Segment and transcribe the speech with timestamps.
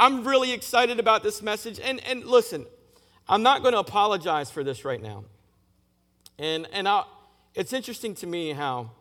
[0.00, 1.78] I'm really excited about this message.
[1.78, 2.64] And, and listen,
[3.28, 5.24] I'm not going to apologize for this right now.
[6.38, 7.04] And, and i
[7.54, 8.92] it's interesting to me how,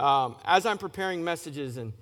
[0.00, 1.92] um, as I'm preparing messages and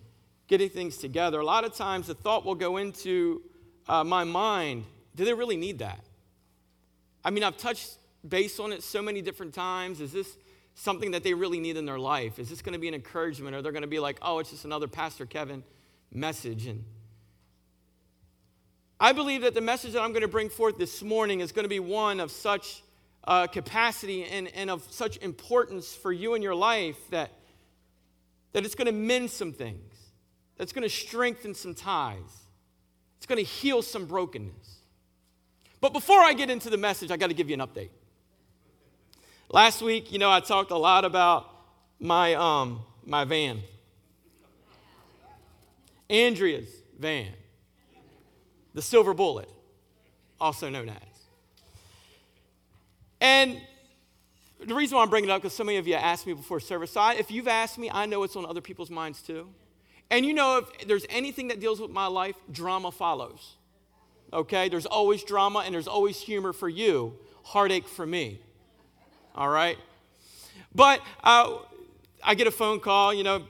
[0.47, 3.43] getting things together, a lot of times the thought will go into
[3.89, 4.85] uh, my mind
[5.17, 6.01] do they really need that?
[7.25, 7.97] I mean, I've touched
[8.27, 10.01] base on it so many different times.
[10.01, 10.39] Is this
[10.77, 12.39] something that they really need in their life?
[12.39, 13.55] Is this going to be an encouragement?
[13.55, 15.63] Or they're going to be like, oh, it's just another Pastor Kevin
[16.13, 16.67] message?
[16.67, 16.85] And
[19.03, 21.65] I believe that the message that I'm going to bring forth this morning is going
[21.65, 22.83] to be one of such
[23.25, 27.31] uh, capacity and, and of such importance for you in your life that,
[28.53, 29.95] that it's going to mend some things,
[30.59, 32.19] that's going to strengthen some ties,
[33.17, 34.81] it's going to heal some brokenness.
[35.81, 37.89] But before I get into the message, I got to give you an update.
[39.49, 41.51] Last week, you know, I talked a lot about
[41.99, 43.61] my, um, my van,
[46.11, 47.29] Andrea's van,
[48.75, 49.49] the silver bullet,
[50.41, 50.97] also known as.
[53.21, 53.61] And
[54.67, 56.61] the reason why I'm bringing it up, because so many of you asked me before
[56.61, 56.93] service.
[56.93, 59.49] So I, if you've asked me, I know it's on other people's minds too.
[60.11, 63.57] And you know, if there's anything that deals with my life, drama follows.
[64.33, 64.69] Okay?
[64.69, 68.41] There's always drama and there's always humor for you, heartache for me.
[69.35, 69.79] All right?
[70.75, 71.59] But uh,
[72.23, 73.45] I get a phone call, you know,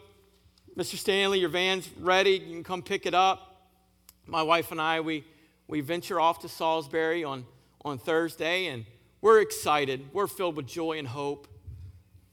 [0.76, 0.96] Mr.
[0.96, 2.32] Stanley, your van's ready.
[2.32, 3.49] You can come pick it up.
[4.30, 5.24] My wife and I, we,
[5.66, 7.44] we venture off to Salisbury on,
[7.84, 8.84] on Thursday, and
[9.20, 10.06] we're excited.
[10.12, 11.48] We're filled with joy and hope.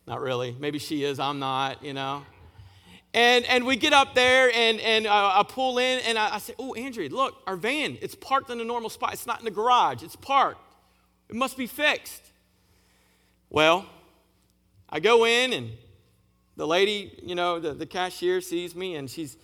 [0.05, 0.55] Not really.
[0.59, 2.23] Maybe she is, I'm not, you know.
[3.15, 6.37] And, and we get up there and, and uh, I pull in and I, I
[6.37, 9.13] say, Oh, Andrea, look, our van, it's parked in a normal spot.
[9.13, 10.61] It's not in the garage, it's parked.
[11.29, 12.21] It must be fixed.
[13.49, 13.87] Well,
[14.87, 15.71] I go in and
[16.57, 19.35] the lady, you know, the, the cashier sees me and she's,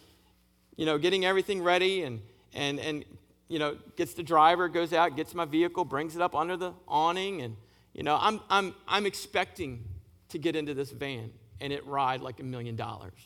[0.75, 2.21] you know, getting everything ready and,
[2.53, 3.05] and, and
[3.47, 6.73] you know, gets the driver, goes out, gets my vehicle, brings it up under the
[6.87, 7.55] awning, and,
[7.93, 9.83] you know, I'm, I'm, I'm expecting
[10.29, 13.19] to get into this van and it ride like a million dollars,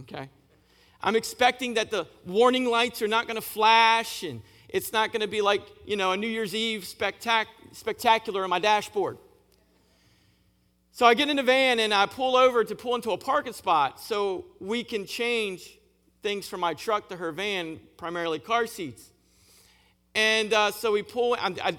[0.00, 0.28] okay?
[1.00, 5.20] I'm expecting that the warning lights are not going to flash and it's not going
[5.20, 9.18] to be like, you know, a New Year's Eve spectac- spectacular on my dashboard.
[10.92, 13.52] So I get in the van and I pull over to pull into a parking
[13.52, 15.77] spot so we can change
[16.22, 19.10] things from my truck to her van, primarily car seats.
[20.14, 21.76] And uh, so we pull, I, I,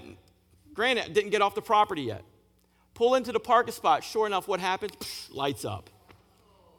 [0.73, 2.23] granted, I didn't get off the property yet.
[2.93, 4.03] Pull into the parking spot.
[4.03, 4.91] Sure enough, what happens?
[4.93, 5.89] Psh, lights up.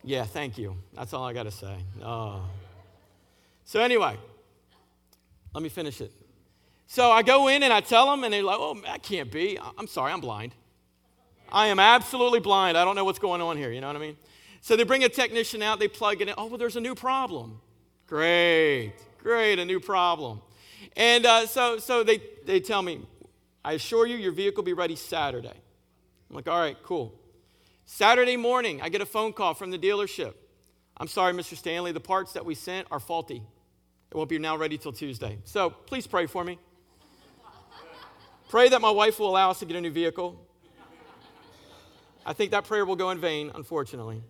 [0.03, 0.76] Yeah, thank you.
[0.94, 1.76] That's all I got to say.
[2.03, 2.43] Oh.
[3.65, 4.16] So, anyway,
[5.54, 6.12] let me finish it.
[6.87, 9.59] So I go in and I tell them, and they're like, oh, that can't be.
[9.78, 10.54] I'm sorry, I'm blind.
[11.53, 12.77] I am absolutely blind.
[12.77, 13.71] I don't know what's going on here.
[13.71, 14.16] You know what I mean?
[14.60, 16.34] So they bring a technician out, they plug it in.
[16.37, 17.60] Oh, well, there's a new problem.
[18.06, 20.43] Great, great, a new problem.
[20.97, 23.00] And uh, so, so they, they tell me,
[23.65, 25.48] I assure you, your vehicle will be ready Saturday.
[25.48, 27.15] I'm like, all right, cool.
[27.87, 30.34] Saturday morning, I get a phone call from the dealership.
[30.97, 31.56] I'm sorry, Mr.
[31.56, 33.42] Stanley, the parts that we sent are faulty.
[34.10, 35.38] It won't be now ready till Tuesday.
[35.44, 36.59] So please pray for me.
[38.48, 40.44] pray that my wife will allow us to get a new vehicle.
[42.27, 44.22] I think that prayer will go in vain, unfortunately.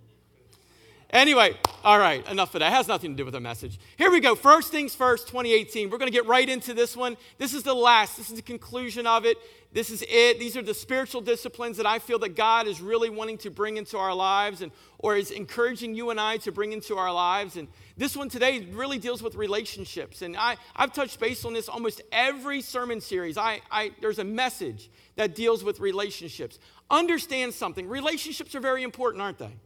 [1.13, 2.69] Anyway, all right, enough of that.
[2.69, 3.81] It has nothing to do with the message.
[3.99, 4.37] Here we go.
[4.37, 5.91] First things first, 2018.
[5.91, 7.17] We're going to get right into this one.
[7.37, 9.37] This is the last, this is the conclusion of it.
[9.73, 10.39] This is it.
[10.39, 13.77] These are the spiritual disciplines that I feel that God is really wanting to bring
[13.77, 17.57] into our lives and or is encouraging you and I to bring into our lives.
[17.57, 17.67] And
[17.97, 20.23] this one today really deals with relationships.
[20.23, 23.37] And I, I've touched base on this almost every sermon series.
[23.37, 26.61] I, I, there's a message that deals with relationships.
[26.89, 27.89] Understand something.
[27.89, 29.57] Relationships are very important, aren't they?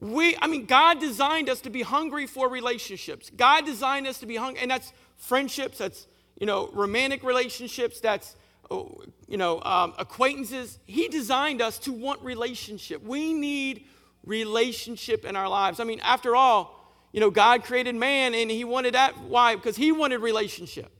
[0.00, 3.30] We, I mean, God designed us to be hungry for relationships.
[3.36, 6.06] God designed us to be hungry, and that's friendships, that's,
[6.38, 8.34] you know, romantic relationships, that's,
[8.70, 10.78] oh, you know, um, acquaintances.
[10.86, 13.02] He designed us to want relationship.
[13.02, 13.84] We need
[14.24, 15.80] relationship in our lives.
[15.80, 16.76] I mean, after all,
[17.12, 19.18] you know, God created man and he wanted that.
[19.22, 19.56] Why?
[19.56, 20.90] Because he wanted relationship.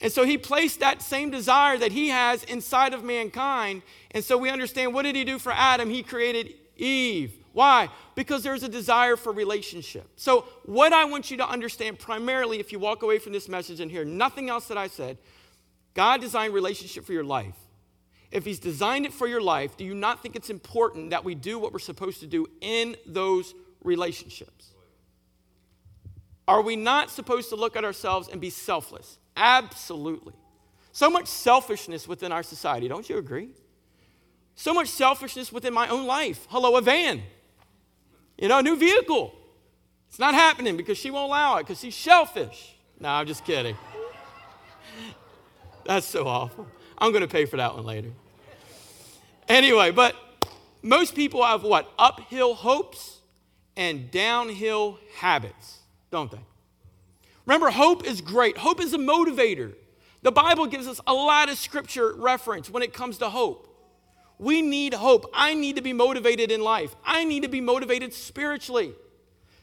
[0.00, 3.82] And so he placed that same desire that he has inside of mankind.
[4.10, 5.88] And so we understand what did he do for Adam?
[5.88, 7.43] He created Eve.
[7.54, 7.88] Why?
[8.16, 10.08] Because there's a desire for relationship.
[10.16, 13.78] So, what I want you to understand primarily, if you walk away from this message
[13.78, 15.18] and hear nothing else that I said,
[15.94, 17.54] God designed relationship for your life.
[18.32, 21.36] If He's designed it for your life, do you not think it's important that we
[21.36, 23.54] do what we're supposed to do in those
[23.84, 24.72] relationships?
[26.48, 29.18] Are we not supposed to look at ourselves and be selfless?
[29.36, 30.34] Absolutely.
[30.90, 33.50] So much selfishness within our society, don't you agree?
[34.56, 36.48] So much selfishness within my own life.
[36.50, 37.22] Hello, a van.
[38.38, 39.32] You know, a new vehicle.
[40.08, 42.76] It's not happening because she won't allow it because she's shellfish.
[43.00, 43.76] No, I'm just kidding.
[45.84, 46.66] That's so awful.
[46.98, 48.10] I'm going to pay for that one later.
[49.48, 50.14] Anyway, but
[50.82, 51.90] most people have what?
[51.98, 53.18] Uphill hopes
[53.76, 56.40] and downhill habits, don't they?
[57.46, 58.56] Remember, hope is great.
[58.56, 59.74] Hope is a motivator.
[60.22, 63.73] The Bible gives us a lot of scripture reference when it comes to hope.
[64.38, 65.30] We need hope.
[65.32, 66.94] I need to be motivated in life.
[67.04, 68.92] I need to be motivated spiritually.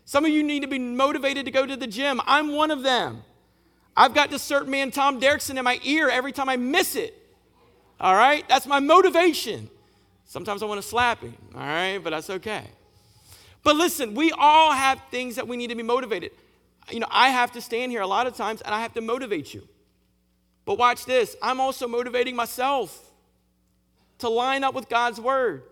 [0.05, 2.21] Some of you need to be motivated to go to the gym.
[2.25, 3.23] I'm one of them.
[3.95, 7.17] I've got this certain man, Tom Derrickson, in my ear every time I miss it.
[7.99, 8.47] All right?
[8.47, 9.69] That's my motivation.
[10.25, 11.97] Sometimes I want to slap him, all right?
[11.97, 12.63] But that's okay.
[13.63, 16.31] But listen, we all have things that we need to be motivated.
[16.89, 19.01] You know, I have to stand here a lot of times and I have to
[19.01, 19.67] motivate you.
[20.65, 23.10] But watch this I'm also motivating myself
[24.21, 25.63] to line up with God's word,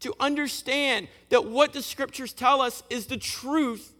[0.00, 3.92] to understand that what the scriptures tell us is the truth.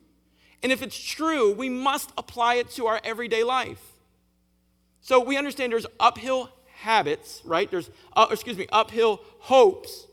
[0.62, 3.80] And if it's true, we must apply it to our everyday life.
[5.00, 7.70] So we understand there's uphill habits, right?
[7.70, 10.06] There's, uh, excuse me, uphill hopes,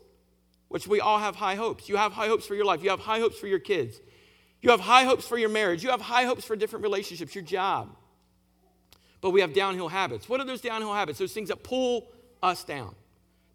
[0.68, 1.88] which we all have high hopes.
[1.88, 4.00] You have high hopes for your life, you have high hopes for your kids,
[4.60, 7.44] you have high hopes for your marriage, you have high hopes for different relationships, your
[7.44, 7.96] job.
[9.20, 10.28] But we have downhill habits.
[10.28, 11.18] What are those downhill habits?
[11.18, 12.08] Those things that pull
[12.42, 12.94] us down,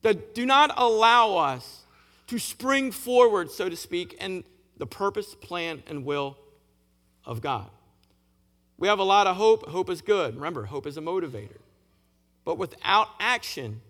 [0.01, 1.83] that do not allow us
[2.27, 4.43] to spring forward, so to speak, in
[4.77, 6.37] the purpose, plan, and will
[7.25, 7.69] of God.
[8.77, 9.67] We have a lot of hope.
[9.67, 10.35] Hope is good.
[10.35, 11.57] Remember, hope is a motivator.
[12.45, 13.81] But without action,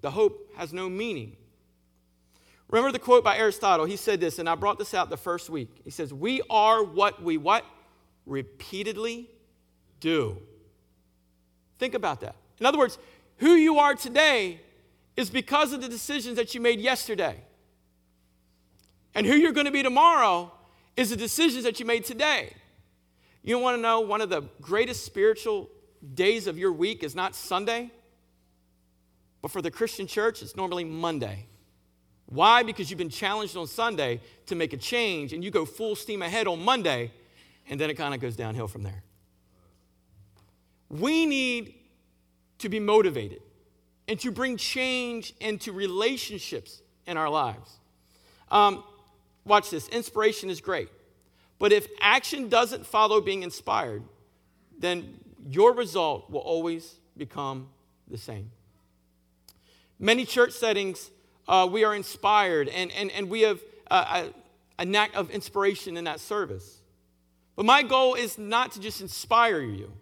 [0.00, 1.36] the hope has no meaning.
[2.68, 3.86] Remember the quote by Aristotle?
[3.86, 5.68] He said this, and I brought this out the first week.
[5.84, 7.64] He says, "We are what we what
[8.26, 9.30] repeatedly
[10.00, 10.36] do."
[11.78, 12.34] Think about that.
[12.58, 12.98] In other words,
[13.36, 14.60] who you are today
[15.18, 17.34] is because of the decisions that you made yesterday.
[19.16, 20.52] And who you're going to be tomorrow
[20.96, 22.52] is the decisions that you made today.
[23.42, 25.70] You want to know one of the greatest spiritual
[26.14, 27.90] days of your week is not Sunday,
[29.42, 31.46] but for the Christian church, it's normally Monday.
[32.26, 32.62] Why?
[32.62, 36.22] Because you've been challenged on Sunday to make a change, and you go full steam
[36.22, 37.10] ahead on Monday,
[37.68, 39.02] and then it kind of goes downhill from there.
[40.88, 41.74] We need
[42.58, 43.42] to be motivated
[44.08, 47.78] and to bring change into relationships in our lives.
[48.50, 48.82] Um,
[49.44, 50.88] watch this inspiration is great,
[51.58, 54.02] but if action doesn't follow being inspired,
[54.78, 57.68] then your result will always become
[58.10, 58.50] the same.
[59.98, 61.10] Many church settings,
[61.46, 63.60] uh, we are inspired and, and, and we have
[63.90, 64.28] a,
[64.78, 66.78] a knack of inspiration in that service.
[67.56, 69.92] But my goal is not to just inspire you.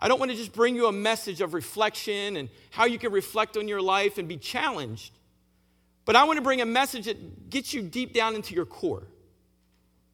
[0.00, 3.12] I don't want to just bring you a message of reflection and how you can
[3.12, 5.12] reflect on your life and be challenged.
[6.06, 9.06] But I want to bring a message that gets you deep down into your core.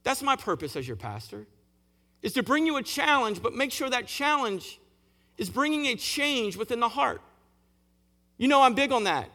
[0.03, 1.47] That's my purpose as your pastor
[2.27, 4.81] is to bring you a challenge, but make sure that challenge
[5.39, 7.21] is bringing a change within the heart.
[8.37, 9.31] You know, I'm big on that.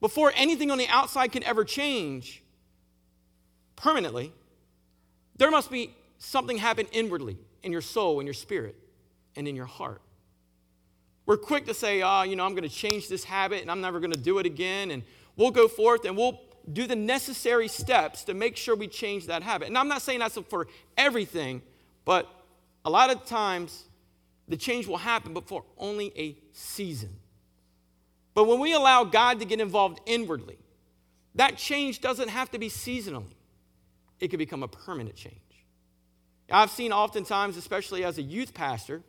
[0.00, 2.42] Before anything on the outside can ever change
[3.76, 4.32] permanently,
[5.36, 8.74] there must be something happen inwardly in your soul, in your spirit,
[9.36, 10.00] and in your heart.
[11.26, 13.80] We're quick to say, oh, you know, I'm going to change this habit and I'm
[13.80, 14.90] never going to do it again.
[14.90, 15.02] And
[15.36, 16.40] we'll go forth and we'll
[16.72, 19.68] do the necessary steps to make sure we change that habit.
[19.68, 21.62] And I'm not saying that's for everything,
[22.04, 22.28] but
[22.84, 23.84] a lot of times,
[24.48, 27.10] the change will happen, but for only a season.
[28.34, 30.58] But when we allow God to get involved inwardly,
[31.34, 33.34] that change doesn't have to be seasonally,
[34.20, 35.36] it can become a permanent change.
[36.50, 39.02] I've seen oftentimes, especially as a youth pastor,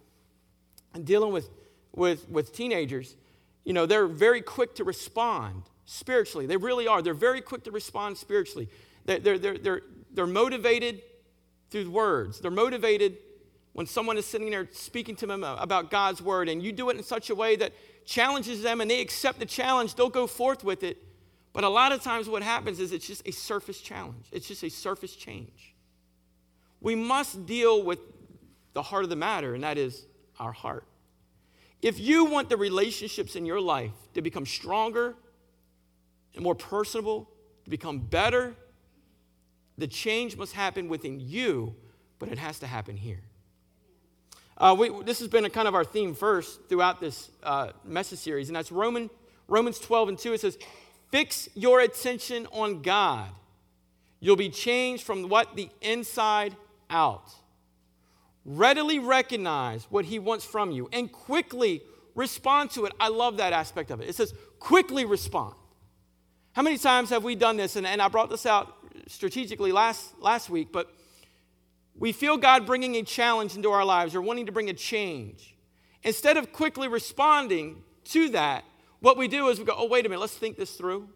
[1.02, 1.50] dealing with,
[1.96, 3.16] with, with teenagers,
[3.64, 6.46] you know, they're very quick to respond spiritually.
[6.46, 7.02] They really are.
[7.02, 8.70] They're very quick to respond spiritually.
[9.06, 9.82] They're, they're, they're, they're,
[10.12, 11.02] they're motivated
[11.70, 12.40] through words.
[12.40, 13.18] They're motivated
[13.74, 16.98] when someone is sitting there speaking to them about God's word, and you do it
[16.98, 17.74] in such a way that
[18.06, 20.98] challenges them and they accept the challenge, they'll go forth with it.
[21.54, 24.64] But a lot of times, what happens is it's just a surface challenge, it's just
[24.64, 25.76] a surface change.
[26.82, 28.00] We must deal with
[28.74, 30.06] the heart of the matter, and that is
[30.40, 30.86] our heart.
[31.82, 35.16] If you want the relationships in your life to become stronger
[36.34, 37.30] and more personable,
[37.66, 38.56] to become better,
[39.78, 41.76] the change must happen within you,
[42.20, 43.22] but it has to happen here.
[44.58, 48.50] Uh, we, this has been kind of our theme first throughout this uh, message series,
[48.50, 49.10] and that's Roman,
[49.48, 50.34] Romans 12 and 2.
[50.34, 50.58] It says,
[51.12, 53.30] Fix your attention on God.
[54.20, 55.56] You'll be changed from what?
[55.56, 56.56] The inside
[56.90, 57.30] out.
[58.46, 61.82] Readily recognize what He wants from you and quickly
[62.16, 62.94] respond to it.
[63.00, 64.10] I love that aspect of it.
[64.10, 65.56] It says, quickly respond.
[66.54, 67.76] How many times have we done this?
[67.76, 68.76] And, and I brought this out
[69.08, 70.94] strategically last, last week, but
[71.96, 75.56] we feel God bringing a challenge into our lives or wanting to bring a change.
[76.04, 78.66] Instead of quickly responding to that,
[79.00, 81.10] what we do is we go, oh, wait a minute, let's think this through.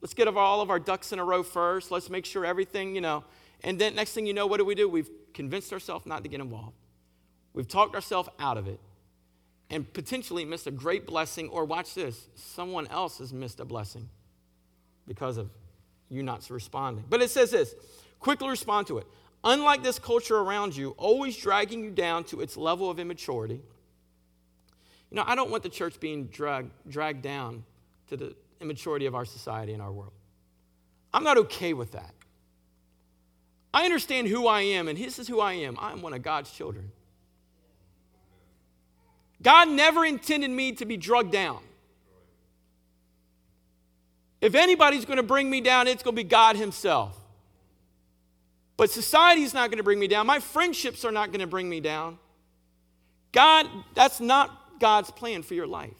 [0.00, 1.90] Let's get all of our ducks in a row first.
[1.90, 3.24] Let's make sure everything, you know.
[3.64, 4.88] And then next thing you know, what do we do?
[4.88, 6.76] We've convinced ourselves not to get involved.
[7.54, 8.78] We've talked ourselves out of it
[9.70, 14.08] and potentially missed a great blessing, or watch this, someone else has missed a blessing
[15.08, 15.50] because of
[16.10, 17.04] you not responding.
[17.08, 17.74] But it says this
[18.20, 19.06] quickly respond to it.
[19.42, 23.60] Unlike this culture around you, always dragging you down to its level of immaturity.
[25.10, 27.64] You know, I don't want the church being drag, dragged down
[28.08, 30.12] to the immaturity of our society and our world.
[31.12, 32.14] I'm not okay with that.
[33.74, 35.76] I understand who I am, and this is who I am.
[35.80, 36.92] I'm one of God's children.
[39.42, 41.58] God never intended me to be drugged down.
[44.40, 47.18] If anybody's going to bring me down, it's going to be God Himself.
[48.76, 50.24] But society's not going to bring me down.
[50.24, 52.18] My friendships are not going to bring me down.
[53.32, 55.90] God, that's not God's plan for your life.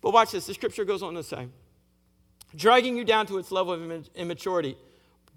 [0.00, 0.46] But watch this.
[0.46, 1.46] The scripture goes on to say,
[2.56, 4.76] dragging you down to its level of immaturity,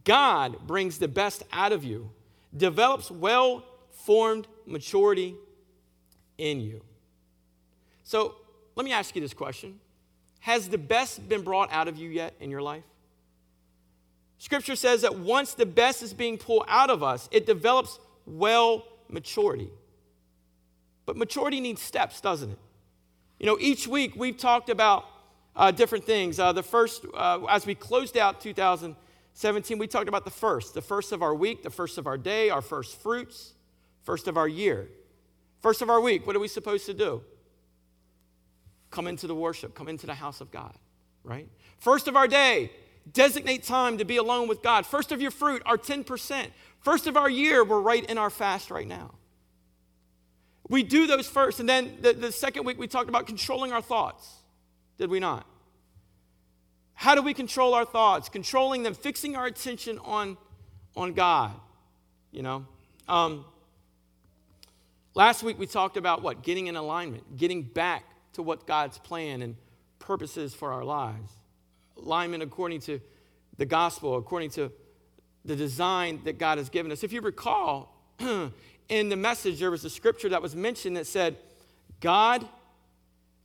[0.05, 2.09] God brings the best out of you,
[2.55, 5.35] develops well formed maturity
[6.37, 6.81] in you.
[8.03, 8.35] So
[8.75, 9.79] let me ask you this question
[10.39, 12.83] Has the best been brought out of you yet in your life?
[14.37, 18.85] Scripture says that once the best is being pulled out of us, it develops well
[19.09, 19.69] maturity.
[21.05, 22.59] But maturity needs steps, doesn't it?
[23.39, 25.05] You know, each week we've talked about
[25.55, 26.39] uh, different things.
[26.39, 28.41] Uh, the first, uh, as we closed out
[29.35, 32.17] 2017, we talked about the first, the first of our week, the first of our
[32.17, 33.53] day, our first fruits,
[34.03, 34.87] first of our year.
[35.61, 37.21] First of our week, what are we supposed to do?
[38.91, 40.73] Come into the worship, come into the house of God,
[41.25, 41.49] right?
[41.79, 42.71] First of our day,
[43.11, 44.85] designate time to be alone with God.
[44.85, 46.47] First of your fruit, our 10%.
[46.79, 49.15] First of our year, we're right in our fast right now.
[50.69, 51.59] We do those first.
[51.59, 54.33] And then the, the second week, we talked about controlling our thoughts.
[54.97, 55.45] Did we not?
[56.95, 58.29] How do we control our thoughts?
[58.29, 60.37] Controlling them, fixing our attention on,
[60.95, 61.51] on God.
[62.31, 62.65] You know?
[63.07, 63.45] Um,
[65.15, 66.43] Last week we talked about what?
[66.43, 69.55] Getting in alignment, getting back to what God's plan and
[69.97, 71.31] purposes for our lives.
[71.97, 72.99] Alignment according to
[73.57, 74.73] the gospel, according to
[75.45, 77.01] the design that God has given us.
[77.01, 81.37] If you recall, in the message, there was a scripture that was mentioned that said,
[82.01, 82.45] God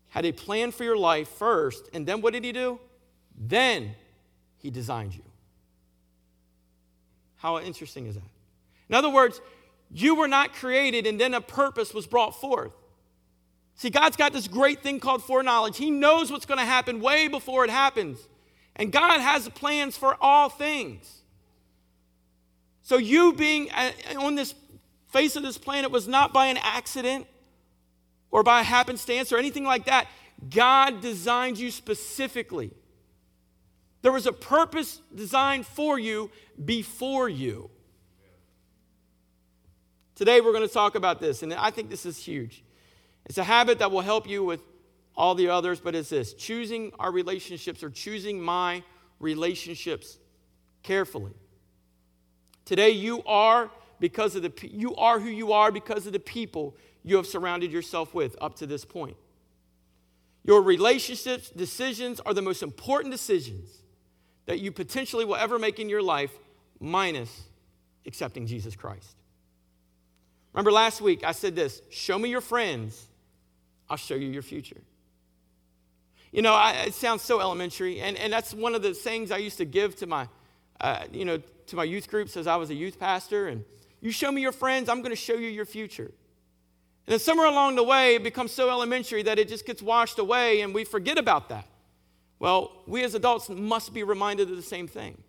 [0.09, 2.80] had a plan for your life first, and then what did He do?
[3.40, 3.94] Then
[4.59, 5.23] He designed you.
[7.38, 8.23] How interesting is that?
[8.90, 9.40] In other words,
[9.90, 12.75] you were not created, and then a purpose was brought forth.
[13.76, 15.78] See, God's got this great thing called foreknowledge.
[15.78, 18.18] He knows what's going to happen way before it happens.
[18.76, 21.23] And God has plans for all things.
[22.82, 24.54] So, you being uh, on this
[25.09, 27.26] face of this planet was not by an accident
[28.30, 30.09] or by happenstance or anything like that.
[30.50, 32.73] God designed you specifically.
[34.02, 36.30] There was a purpose designed for you
[36.64, 37.71] before you.
[40.14, 42.62] Today we're going to talk about this, and I think this is huge.
[43.26, 44.62] It's a habit that will help you with
[45.16, 48.83] all the others, but it's this choosing our relationships or choosing my
[49.19, 50.19] relationships
[50.83, 51.35] carefully.
[52.64, 56.75] Today you are because of the you are who you are because of the people
[57.02, 59.16] you have surrounded yourself with up to this point.
[60.42, 63.79] Your relationships, decisions are the most important decisions
[64.50, 66.33] that you potentially will ever make in your life,
[66.80, 67.45] minus
[68.04, 69.14] accepting Jesus Christ.
[70.52, 73.07] Remember last week I said this show me your friends,
[73.88, 74.80] I'll show you your future.
[76.33, 79.37] You know, I, it sounds so elementary, and, and that's one of the things I
[79.37, 80.26] used to give to my,
[80.80, 83.47] uh, you know, to my youth groups as I was a youth pastor.
[83.47, 83.64] And
[84.00, 86.11] you show me your friends, I'm going to show you your future.
[87.07, 90.19] And then somewhere along the way, it becomes so elementary that it just gets washed
[90.19, 91.66] away, and we forget about that.
[92.40, 95.23] Well, we as adults must be reminded of the same thing.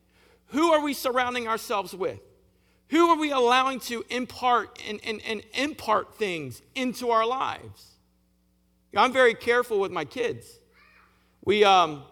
[0.47, 2.19] Who are we surrounding ourselves with?
[2.89, 7.91] Who are we allowing to impart and, and, and impart things into our lives?
[8.95, 10.59] I'm very careful with my kids.
[11.45, 12.03] We, um,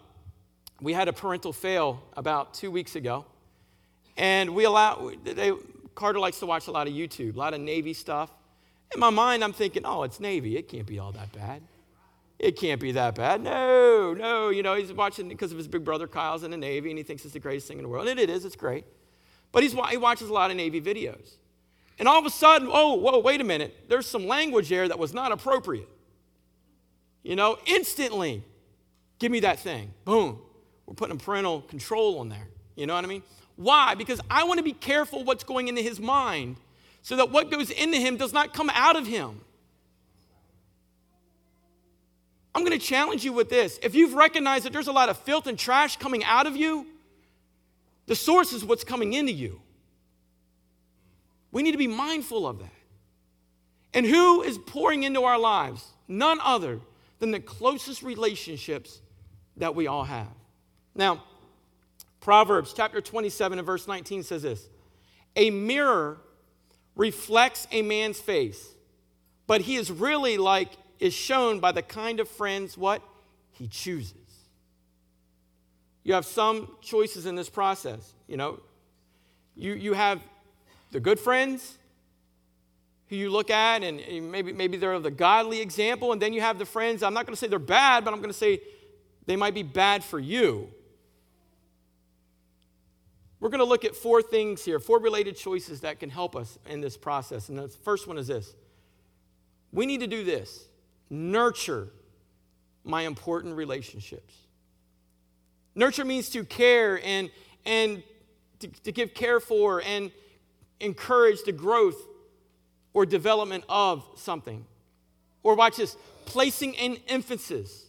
[0.80, 3.26] we had a parental fail about two weeks ago,
[4.16, 5.52] and we allow, they,
[5.94, 8.30] Carter likes to watch a lot of YouTube, a lot of Navy stuff.
[8.94, 10.56] In my mind, I'm thinking, oh, it's Navy.
[10.56, 11.62] It can't be all that bad.
[12.40, 13.42] It can't be that bad.
[13.42, 14.48] No, no.
[14.48, 17.04] You know, he's watching because of his big brother Kyle's in the Navy, and he
[17.04, 18.08] thinks it's the greatest thing in the world.
[18.08, 18.86] And it is, it's great.
[19.52, 21.34] But he's, he watches a lot of Navy videos.
[21.98, 23.90] And all of a sudden, oh, whoa, wait a minute.
[23.90, 25.88] There's some language there that was not appropriate.
[27.22, 28.42] You know, instantly,
[29.18, 29.92] give me that thing.
[30.06, 30.40] Boom.
[30.86, 32.48] We're putting parental control on there.
[32.74, 33.22] You know what I mean?
[33.56, 33.94] Why?
[33.94, 36.56] Because I want to be careful what's going into his mind
[37.02, 39.42] so that what goes into him does not come out of him.
[42.54, 43.78] I'm going to challenge you with this.
[43.82, 46.86] If you've recognized that there's a lot of filth and trash coming out of you,
[48.06, 49.60] the source is what's coming into you.
[51.52, 52.72] We need to be mindful of that.
[53.94, 55.84] And who is pouring into our lives?
[56.08, 56.80] None other
[57.18, 59.00] than the closest relationships
[59.56, 60.28] that we all have.
[60.94, 61.22] Now,
[62.20, 64.68] Proverbs chapter 27 and verse 19 says this
[65.36, 66.18] A mirror
[66.96, 68.74] reflects a man's face,
[69.46, 73.02] but he is really like is shown by the kind of friends what
[73.50, 74.14] he chooses.
[76.04, 78.60] You have some choices in this process, you know.
[79.56, 80.20] You, you have
[80.92, 81.78] the good friends
[83.08, 86.58] who you look at, and maybe, maybe they're the godly example, and then you have
[86.58, 88.60] the friends, I'm not going to say they're bad, but I'm going to say
[89.26, 90.68] they might be bad for you.
[93.40, 96.58] We're going to look at four things here, four related choices that can help us
[96.66, 97.48] in this process.
[97.48, 98.54] And the first one is this
[99.72, 100.69] we need to do this
[101.10, 101.88] nurture
[102.84, 104.34] my important relationships.
[105.74, 107.30] Nurture means to care and,
[107.66, 108.02] and
[108.60, 110.10] to, to give care for and
[110.80, 112.00] encourage the growth
[112.94, 114.64] or development of something.
[115.42, 117.84] Or watch this placing an emphasis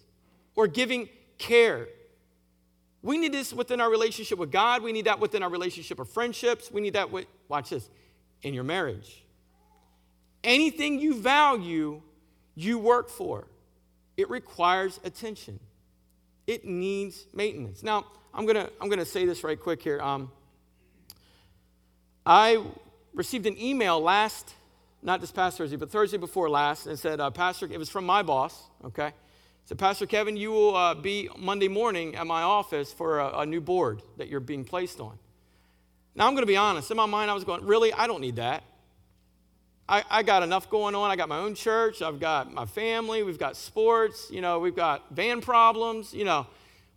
[0.56, 1.88] or giving care
[3.04, 4.84] we need this within our relationship with God.
[4.84, 6.72] We need that within our relationship of friendships.
[6.72, 7.90] We need that with, watch this,
[8.44, 9.24] in your marriage.
[10.44, 12.01] Anything you value,
[12.55, 13.48] you work for.
[14.17, 15.60] It requires attention.
[16.48, 17.84] It needs maintenance.
[17.84, 20.00] Now, I'm gonna I'm gonna say this right quick here.
[20.01, 20.31] Um,
[22.25, 22.63] I
[23.13, 24.53] received an email last,
[25.01, 28.05] not this past Thursday, but Thursday before last, and said, uh, Pastor, it was from
[28.05, 28.62] my boss.
[28.86, 29.12] Okay,
[29.65, 33.46] said, Pastor Kevin, you will uh, be Monday morning at my office for a, a
[33.46, 35.17] new board that you're being placed on.
[36.15, 36.91] Now, I'm going to be honest.
[36.91, 37.93] In my mind, I was going, really?
[37.93, 38.63] I don't need that.
[39.91, 41.12] I, I got enough going on.
[41.12, 42.01] I got my own church.
[42.01, 43.24] I've got my family.
[43.24, 44.29] We've got sports.
[44.31, 46.13] You know, we've got van problems.
[46.13, 46.48] You know,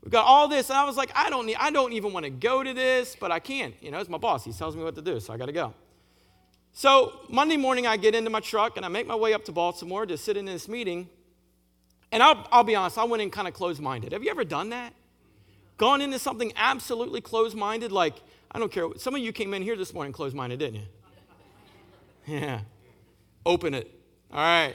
[0.00, 0.70] we've got all this.
[0.70, 3.16] And I was like, I don't need, I don't even want to go to this,
[3.18, 3.74] but I can't.
[3.82, 4.44] You know, it's my boss.
[4.44, 5.74] He tells me what to do, so I got to go.
[6.72, 9.52] So Monday morning, I get into my truck and I make my way up to
[9.52, 11.08] Baltimore to sit in this meeting.
[12.12, 14.12] And I'll, I'll be honest, I went in kind of closed minded.
[14.12, 14.94] Have you ever done that?
[15.78, 17.90] Gone into something absolutely closed minded?
[17.90, 18.14] Like,
[18.52, 18.86] I don't care.
[18.98, 20.86] Some of you came in here this morning closed minded, didn't you?
[22.26, 22.60] Yeah.
[23.46, 23.90] Open it.
[24.32, 24.74] All right.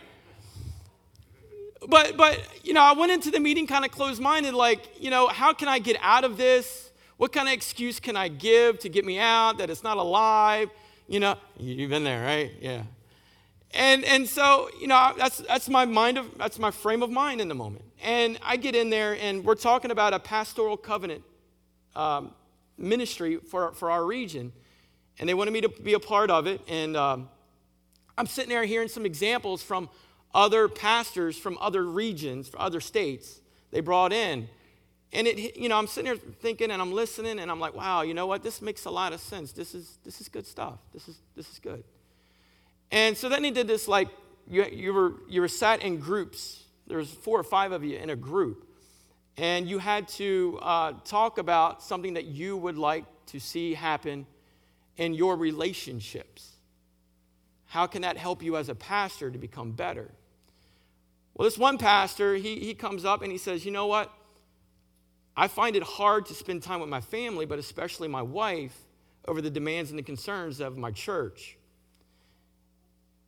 [1.87, 5.09] But, but, you know, I went into the meeting kind of closed minded, like, you
[5.09, 6.91] know, how can I get out of this?
[7.17, 10.69] What kind of excuse can I give to get me out that it's not alive?
[11.07, 12.51] You know, you've been there, right?
[12.61, 12.83] Yeah.
[13.71, 17.41] And, and so, you know, that's, that's my mind of, that's my frame of mind
[17.41, 17.85] in the moment.
[18.01, 21.23] And I get in there and we're talking about a pastoral covenant
[21.95, 22.33] um,
[22.77, 24.51] ministry for, for our region.
[25.19, 26.61] And they wanted me to be a part of it.
[26.67, 27.29] And um,
[28.19, 29.89] I'm sitting there hearing some examples from
[30.33, 33.39] other pastors from other regions, from other states
[33.71, 34.47] they brought in.
[35.11, 38.01] And it, you know, I'm sitting there thinking and I'm listening and I'm like, wow,
[38.01, 38.43] you know what?
[38.43, 39.53] This makes a lot of sense.
[39.53, 40.79] This is, this is good stuff.
[40.93, 41.83] This is, this is good.
[42.91, 44.09] And so then he did this like
[44.47, 46.63] you, you, were, you were sat in groups.
[46.87, 48.67] There was four or five of you in a group.
[49.37, 54.27] And you had to uh, talk about something that you would like to see happen
[54.97, 56.58] in your relationships.
[57.69, 60.09] How can that help you as a pastor to become better?
[61.35, 64.11] Well, this one pastor, he, he comes up and he says, You know what?
[65.37, 68.75] I find it hard to spend time with my family, but especially my wife,
[69.27, 71.57] over the demands and the concerns of my church.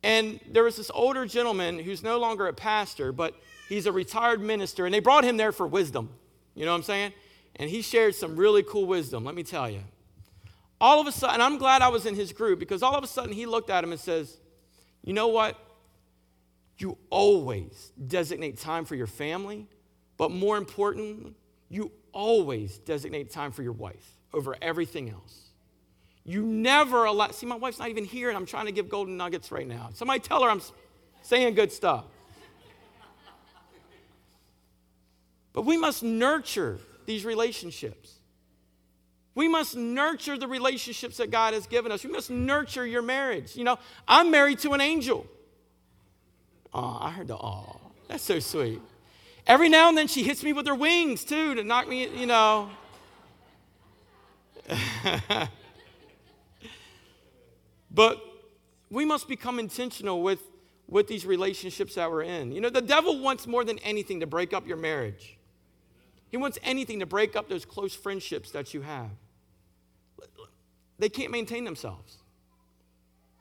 [0.02, 3.34] And there was this older gentleman who's no longer a pastor, but
[3.68, 6.10] he's a retired minister, and they brought him there for wisdom.
[6.56, 7.12] You know what I'm saying?
[7.56, 9.84] And he shared some really cool wisdom, let me tell you.
[10.82, 13.06] All of a sudden, I'm glad I was in his group because all of a
[13.06, 14.40] sudden he looked at him and says,
[15.04, 15.56] You know what?
[16.76, 19.68] You always designate time for your family,
[20.16, 21.34] but more importantly,
[21.68, 25.50] you always designate time for your wife over everything else.
[26.24, 29.16] You never allow, see, my wife's not even here and I'm trying to give golden
[29.16, 29.90] nuggets right now.
[29.94, 30.62] Somebody tell her I'm
[31.22, 32.06] saying good stuff.
[35.52, 38.18] But we must nurture these relationships.
[39.34, 42.04] We must nurture the relationships that God has given us.
[42.04, 43.56] We must nurture your marriage.
[43.56, 45.26] You know, I'm married to an angel.
[46.74, 47.80] Oh, I heard the oh.
[48.08, 48.80] That's so sweet.
[49.46, 52.26] Every now and then she hits me with her wings too to knock me, you
[52.26, 52.70] know.
[57.94, 58.22] But
[58.90, 60.40] we must become intentional with,
[60.88, 62.52] with these relationships that we're in.
[62.52, 65.36] You know, the devil wants more than anything to break up your marriage,
[66.32, 69.10] he wants anything to break up those close friendships that you have.
[70.98, 72.16] they can't maintain themselves.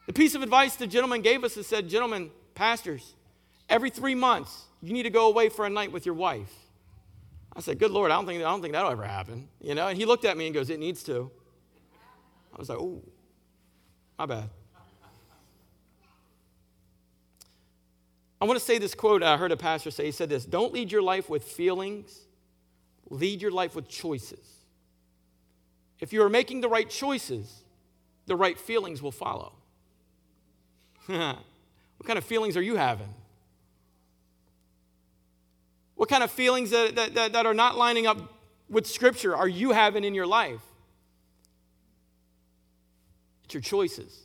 [0.07, 3.15] The piece of advice the gentleman gave us is said, Gentlemen, pastors,
[3.69, 6.51] every three months, you need to go away for a night with your wife.
[7.55, 9.47] I said, Good Lord, I don't think, I don't think that'll ever happen.
[9.61, 11.31] You know, and he looked at me and goes, It needs to.
[12.53, 13.01] I was like, Oh,
[14.19, 14.49] my bad.
[18.41, 20.05] I want to say this quote I heard a pastor say.
[20.07, 22.25] He said this Don't lead your life with feelings,
[23.11, 24.39] lead your life with choices.
[25.99, 27.63] If you are making the right choices,
[28.25, 29.53] the right feelings will follow.
[31.05, 31.37] what
[32.05, 33.13] kind of feelings are you having?
[35.95, 38.17] What kind of feelings that, that, that, are not lining up
[38.69, 40.61] with Scripture are you having in your life?
[43.43, 44.17] It's your choices.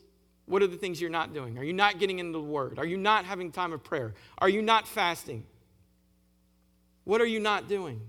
[0.46, 1.58] What are the things you're not doing?
[1.58, 2.78] Are you not getting into the Word?
[2.78, 4.14] Are you not having time of prayer?
[4.38, 5.44] Are you not fasting?
[7.04, 8.00] What are you not doing?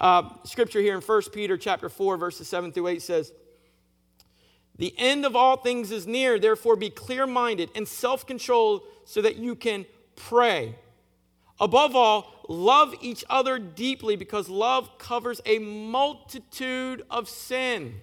[0.00, 3.32] Uh, scripture here in 1 Peter chapter 4, verses 7 through 8 says,
[4.76, 9.20] The end of all things is near, therefore be clear minded and self controlled so
[9.20, 9.84] that you can
[10.16, 10.74] pray.
[11.60, 18.00] Above all, love each other deeply because love covers a multitude of sin.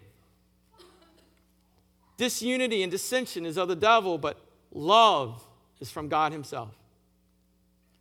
[2.18, 4.40] Disunity and dissension is of the devil, but
[4.72, 5.44] love
[5.80, 6.76] is from God Himself.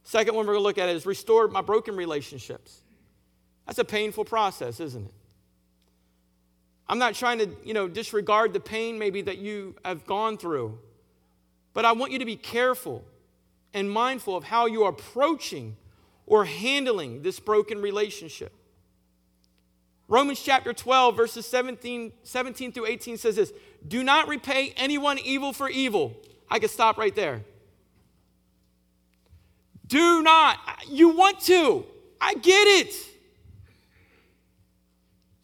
[0.04, 2.82] Second one we're going to look at is restore my broken relationships.
[3.66, 5.12] That's a painful process, isn't it?
[6.88, 10.78] I'm not trying to, you know, disregard the pain maybe that you have gone through,
[11.74, 13.04] but I want you to be careful
[13.74, 15.76] and mindful of how you are approaching
[16.26, 18.52] or handling this broken relationship.
[20.08, 23.52] Romans chapter 12, verses 17, 17 through 18 says this
[23.86, 26.14] Do not repay anyone evil for evil.
[26.48, 27.42] I could stop right there.
[29.86, 30.58] Do not.
[30.88, 31.84] You want to.
[32.20, 32.94] I get it.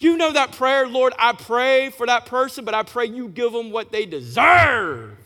[0.03, 3.53] You know that prayer, Lord, I pray for that person, but I pray you give
[3.53, 5.17] them what they deserve.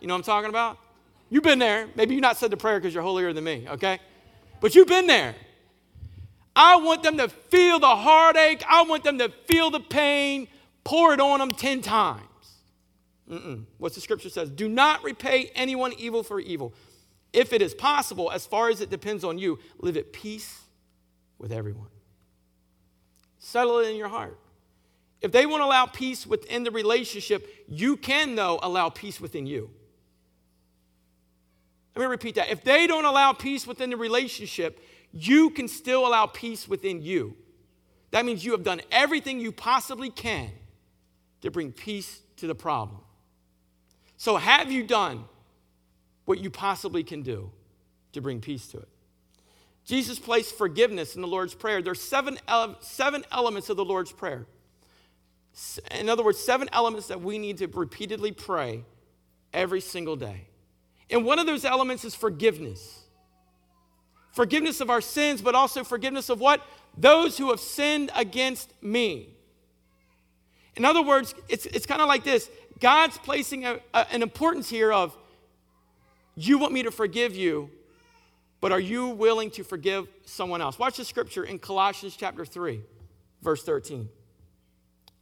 [0.00, 0.78] You know what I'm talking about?
[1.28, 1.88] You've been there.
[1.96, 3.98] Maybe you've not said the prayer because you're holier than me, okay?
[4.60, 5.34] But you've been there.
[6.54, 8.62] I want them to feel the heartache.
[8.68, 10.46] I want them to feel the pain.
[10.84, 12.22] Pour it on them 10 times.
[13.28, 13.64] Mm-mm.
[13.78, 16.74] What the scripture says do not repay anyone evil for evil.
[17.32, 20.60] If it is possible, as far as it depends on you, live at peace
[21.38, 21.88] with everyone.
[23.38, 24.38] Settle it in your heart.
[25.20, 29.70] If they won't allow peace within the relationship, you can, though, allow peace within you.
[31.96, 32.50] Let me repeat that.
[32.50, 34.80] If they don't allow peace within the relationship,
[35.12, 37.36] you can still allow peace within you.
[38.12, 40.50] That means you have done everything you possibly can
[41.40, 43.00] to bring peace to the problem.
[44.16, 45.24] So, have you done
[46.24, 47.50] what you possibly can do
[48.12, 48.88] to bring peace to it?
[49.88, 51.80] Jesus placed forgiveness in the Lord's Prayer.
[51.80, 54.44] There are seven, ele- seven elements of the Lord's Prayer.
[55.90, 58.84] In other words, seven elements that we need to repeatedly pray
[59.54, 60.48] every single day.
[61.08, 63.00] And one of those elements is forgiveness
[64.32, 66.62] forgiveness of our sins, but also forgiveness of what?
[66.96, 69.30] Those who have sinned against me.
[70.76, 72.48] In other words, it's, it's kind of like this
[72.78, 75.16] God's placing a, a, an importance here of,
[76.36, 77.70] you want me to forgive you,
[78.60, 80.78] but are you willing to forgive someone else?
[80.78, 82.80] Watch the scripture in Colossians chapter 3,
[83.42, 84.08] verse 13.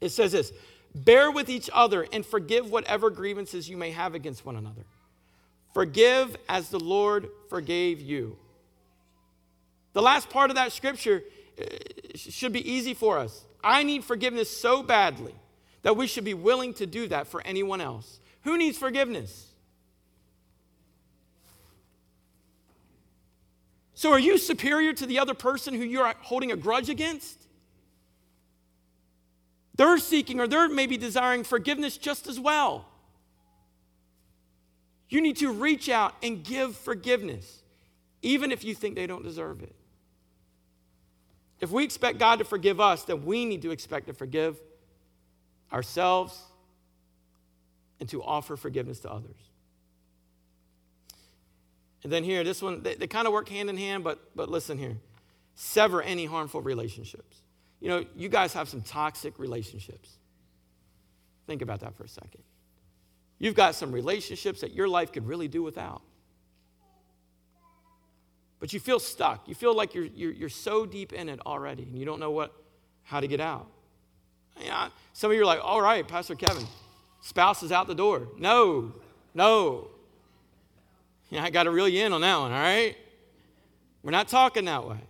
[0.01, 0.53] It says this
[0.95, 4.85] Bear with each other and forgive whatever grievances you may have against one another.
[5.75, 8.39] Forgive as the Lord forgave you.
[9.93, 11.23] The last part of that scripture
[11.61, 11.65] uh,
[12.15, 13.45] should be easy for us.
[13.63, 15.35] I need forgiveness so badly
[15.83, 18.21] that we should be willing to do that for anyone else.
[18.43, 19.51] Who needs forgiveness?
[23.97, 27.41] So, are you superior to the other person who you're holding a grudge against?
[29.75, 32.87] They're seeking or they're maybe desiring forgiveness just as well.
[35.09, 37.63] You need to reach out and give forgiveness,
[38.21, 39.75] even if you think they don't deserve it.
[41.63, 44.59] If we expect God to forgive us, then we need to expect to forgive
[45.73, 46.39] ourselves
[47.99, 49.46] and to offer forgiveness to others.
[52.03, 54.49] And then here, this one, they, they kind of work hand in hand, but, but
[54.49, 54.97] listen here
[55.59, 57.39] sever any harmful relationships.
[57.81, 60.11] You know, you guys have some toxic relationships.
[61.47, 62.43] Think about that for a second.
[63.39, 66.03] You've got some relationships that your life could really do without
[68.59, 69.49] but you feel stuck.
[69.49, 72.31] You feel like you're, you're, you're so deep in it already and you don't know
[72.31, 72.53] what,
[73.03, 73.69] how to get out.
[74.61, 76.65] You know, some of you are like, all right, Pastor Kevin,
[77.21, 78.29] spouse is out the door.
[78.39, 78.95] No,
[79.35, 79.91] no.
[81.31, 82.97] Yeah, I got to reel you in on that one, all right?
[84.03, 85.01] We're not talking that way.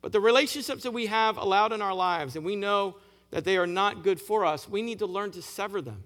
[0.00, 2.96] But the relationships that we have allowed in our lives, and we know
[3.30, 6.02] that they are not good for us, we need to learn to sever them,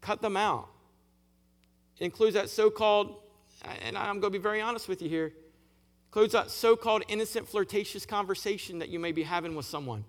[0.00, 0.68] cut them out.
[1.98, 3.16] It includes that so called,
[3.82, 5.32] and I'm going to be very honest with you here,
[6.08, 10.04] includes that so called innocent, flirtatious conversation that you may be having with someone.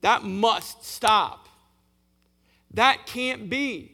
[0.00, 1.48] That must stop.
[2.72, 3.93] That can't be.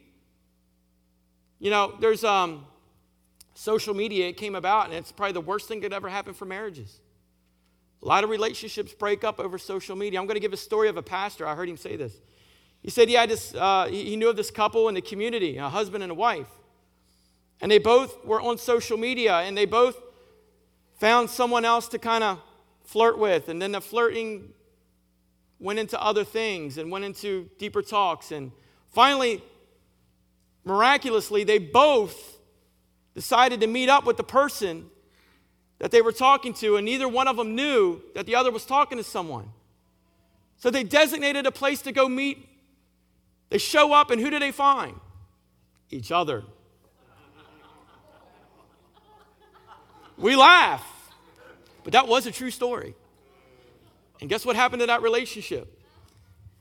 [1.61, 2.65] You know, there's um,
[3.53, 6.45] social media, it came about, and it's probably the worst thing that ever happened for
[6.45, 6.99] marriages.
[8.01, 10.19] A lot of relationships break up over social media.
[10.19, 11.45] I'm going to give a story of a pastor.
[11.45, 12.19] I heard him say this.
[12.81, 15.69] He said he had this, uh, he knew of this couple in the community, a
[15.69, 16.49] husband and a wife.
[17.61, 20.01] And they both were on social media and they both
[20.97, 22.39] found someone else to kind of
[22.85, 23.49] flirt with.
[23.49, 24.51] And then the flirting
[25.59, 28.31] went into other things and went into deeper talks.
[28.31, 28.51] And
[28.89, 29.43] finally,
[30.63, 32.37] miraculously, they both
[33.13, 34.89] decided to meet up with the person
[35.79, 38.65] that they were talking to, and neither one of them knew that the other was
[38.65, 39.49] talking to someone.
[40.57, 42.47] So they designated a place to go meet.
[43.49, 44.99] They show up, and who do they find?
[45.89, 46.43] Each other.
[50.17, 50.85] We laugh,
[51.83, 52.93] but that was a true story.
[54.21, 55.79] And guess what happened to that relationship?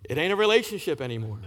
[0.09, 1.39] It ain't a relationship anymore.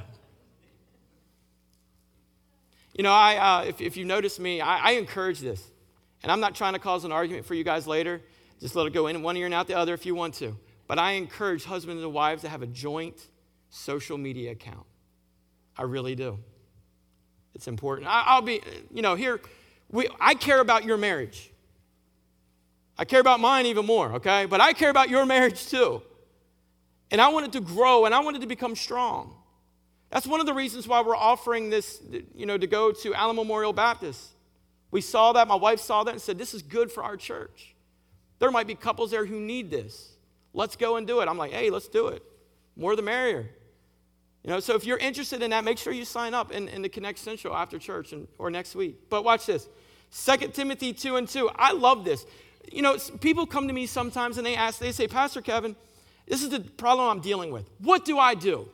[2.93, 5.63] You know, I, uh, if, if you notice me, I, I encourage this.
[6.21, 8.21] And I'm not trying to cause an argument for you guys later.
[8.61, 10.55] Just let it go in one ear and out the other if you want to.
[10.87, 13.27] But I encourage husbands and wives to have a joint
[13.69, 14.85] social media account.
[15.77, 16.39] I really do.
[17.55, 18.07] It's important.
[18.09, 18.61] I, will be,
[18.93, 19.41] you know, here,
[19.89, 21.51] we, I care about your marriage.
[22.97, 24.45] I care about mine even more, okay?
[24.45, 26.01] But I care about your marriage too.
[27.11, 29.35] And I want it to grow and I want it to become strong.
[30.13, 31.99] That's one of the reasons why we're offering this,
[32.35, 34.29] you know, to go to Allen Memorial Baptist.
[34.91, 35.47] We saw that.
[35.47, 37.73] My wife saw that and said, This is good for our church.
[38.37, 40.11] There might be couples there who need this.
[40.53, 41.27] Let's go and do it.
[41.27, 42.21] I'm like, Hey, let's do it.
[42.75, 43.49] More the merrier.
[44.43, 46.83] You know, so if you're interested in that, make sure you sign up in, in
[46.83, 49.09] the Connect Central after church and, or next week.
[49.09, 49.67] But watch this
[50.25, 51.49] 2 Timothy 2 and 2.
[51.55, 52.23] I love this.
[52.71, 55.75] You know, people come to me sometimes and they ask, they say, Pastor Kevin,
[56.27, 57.67] this is the problem I'm dealing with.
[57.79, 58.69] What do I do?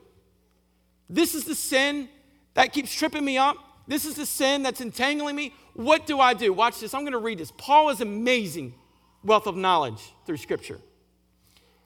[1.09, 2.09] This is the sin
[2.53, 3.57] that keeps tripping me up.
[3.87, 5.53] This is the sin that's entangling me.
[5.73, 6.53] What do I do?
[6.53, 6.93] Watch this.
[6.93, 7.51] I'm going to read this.
[7.57, 8.75] Paul is amazing
[9.23, 10.79] wealth of knowledge through Scripture.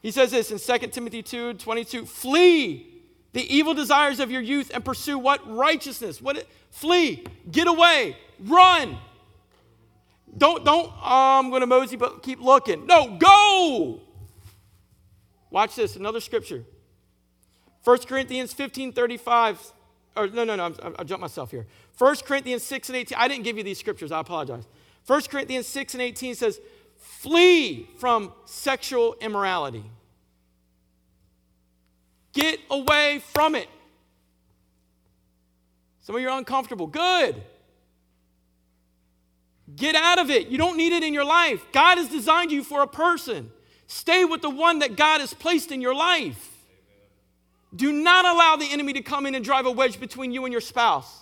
[0.02, 2.94] He says this in 2 Timothy 2 22 Flee
[3.34, 5.42] the evil desires of your youth and pursue what?
[5.50, 6.22] Righteousness.
[6.22, 6.46] What?
[6.70, 7.24] Flee.
[7.52, 8.16] Get away.
[8.40, 8.98] Run.
[10.38, 12.86] Don't, don't, oh, I'm going to mosey, but keep looking.
[12.86, 14.02] No, go.
[15.50, 15.96] Watch this.
[15.96, 16.64] Another scripture.
[17.84, 19.74] 1 Corinthians 15 35
[20.15, 21.65] or no, no, no, I'm, I jumped myself here.
[21.98, 24.65] 1 Corinthians 6 and 18, I didn't give you these scriptures, I apologize.
[25.08, 26.60] 1 Corinthians 6 and 18 says,
[26.98, 29.84] flee from sexual immorality.
[32.34, 33.67] Get away from it.
[36.02, 36.88] Some of you are uncomfortable.
[36.88, 37.41] Good.
[39.76, 40.48] Get out of it.
[40.48, 41.65] You don't need it in your life.
[41.72, 43.52] God has designed you for a person.
[43.88, 46.53] Stay with the one that God has placed in your life.
[47.76, 50.52] Do not allow the enemy to come in and drive a wedge between you and
[50.52, 51.22] your spouse.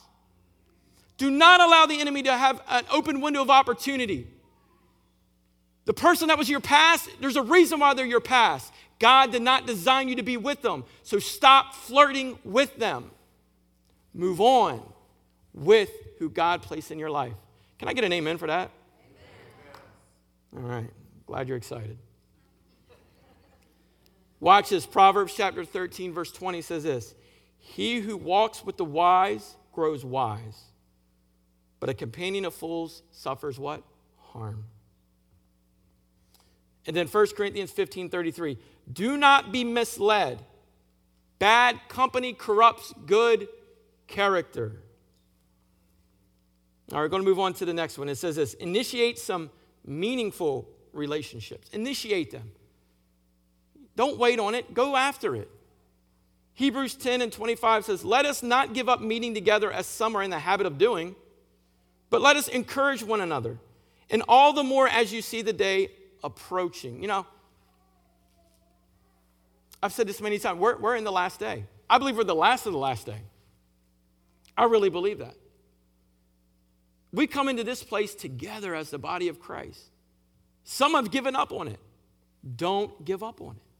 [1.17, 4.27] Do not allow the enemy to have an open window of opportunity.
[5.85, 8.73] The person that was your past, there's a reason why they're your past.
[8.99, 10.83] God did not design you to be with them.
[11.03, 13.11] So stop flirting with them.
[14.13, 14.81] Move on
[15.53, 17.33] with who God placed in your life.
[17.79, 18.69] Can I get an amen for that?
[20.53, 20.65] Amen.
[20.65, 20.89] All right.
[21.25, 21.97] Glad you're excited.
[24.41, 24.87] Watch this.
[24.87, 27.15] Proverbs chapter 13, verse 20 says this
[27.59, 30.63] He who walks with the wise grows wise,
[31.79, 33.83] but a companion of fools suffers what?
[34.17, 34.65] Harm.
[36.87, 38.57] And then 1 Corinthians 15 33.
[38.91, 40.43] Do not be misled.
[41.37, 43.47] Bad company corrupts good
[44.07, 44.81] character.
[46.91, 48.09] All right, we're going to move on to the next one.
[48.09, 49.51] It says this initiate some
[49.85, 52.51] meaningful relationships, initiate them.
[54.01, 55.47] Don't wait on it, go after it.
[56.55, 60.23] Hebrews 10 and 25 says, Let us not give up meeting together as some are
[60.23, 61.15] in the habit of doing,
[62.09, 63.59] but let us encourage one another,
[64.09, 65.89] and all the more as you see the day
[66.23, 66.99] approaching.
[67.03, 67.27] You know,
[69.83, 71.65] I've said this many times, we're, we're in the last day.
[71.87, 73.21] I believe we're the last of the last day.
[74.57, 75.35] I really believe that.
[77.13, 79.91] We come into this place together as the body of Christ.
[80.63, 81.79] Some have given up on it.
[82.55, 83.70] Don't give up on it.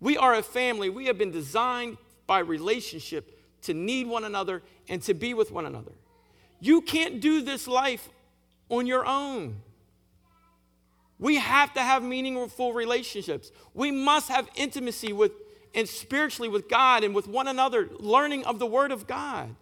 [0.00, 0.88] We are a family.
[0.88, 5.66] We have been designed by relationship to need one another and to be with one
[5.66, 5.92] another.
[6.60, 8.08] You can't do this life
[8.68, 9.56] on your own.
[11.18, 13.52] We have to have meaningful relationships.
[13.74, 15.32] We must have intimacy with
[15.74, 19.54] and spiritually with God and with one another, learning of the Word of God.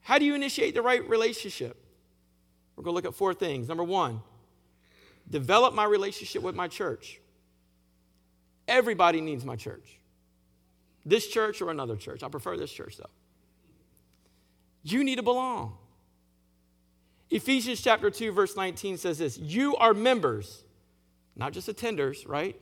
[0.00, 1.76] How do you initiate the right relationship?
[2.76, 3.68] We're going to look at four things.
[3.68, 4.20] Number one,
[5.28, 7.20] develop my relationship with my church.
[8.66, 9.98] Everybody needs my church.
[11.04, 12.22] This church or another church.
[12.22, 13.10] I prefer this church though.
[14.82, 15.76] You need to belong.
[17.30, 20.62] Ephesians chapter 2, verse 19 says this You are members,
[21.36, 22.60] not just attenders, right?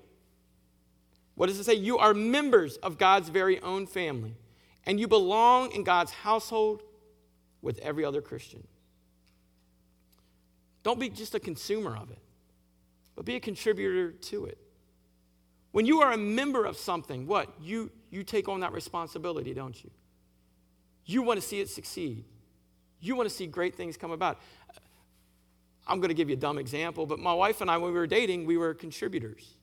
[1.35, 1.75] What does it say?
[1.75, 4.37] You are members of God's very own family,
[4.87, 6.83] and you belong in God's household
[7.61, 8.67] with every other Christian.
[10.83, 12.19] Don't be just a consumer of it,
[13.15, 14.59] but be a contributor to it.
[15.73, 17.49] When you are a member of something, what?
[17.61, 19.91] You, you take on that responsibility, don't you?
[21.05, 22.25] You want to see it succeed.
[23.01, 24.39] You want to see great things come about.
[25.87, 27.99] I'm going to give you a dumb example, but my wife and I, when we
[27.99, 29.57] were dating, we were contributors.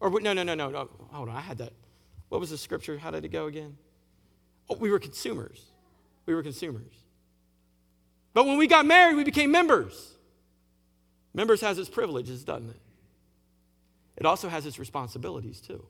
[0.00, 0.90] Or no, no, no, no, no.
[1.12, 1.72] Hold on, I had that.
[2.28, 2.98] What was the scripture?
[2.98, 3.76] How did it go again?
[4.68, 5.62] Oh, we were consumers.
[6.26, 6.92] We were consumers.
[8.34, 10.14] But when we got married, we became members.
[11.32, 12.80] Members has its privileges, doesn't it?
[14.16, 15.84] It also has its responsibilities too.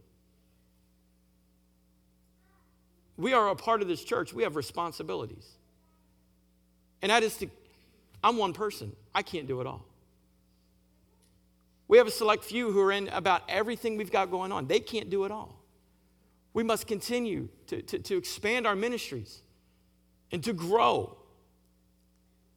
[3.17, 4.33] We are a part of this church.
[4.33, 5.47] We have responsibilities.
[7.03, 7.49] And that is to,
[8.23, 8.95] I'm one person.
[9.15, 9.85] I can't do it all.
[11.87, 14.67] We have a select few who are in about everything we've got going on.
[14.67, 15.61] They can't do it all.
[16.55, 19.43] We must continue to, to, to expand our ministries
[20.33, 21.17] and to grow.